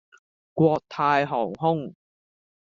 [0.55, 1.93] 國泰航空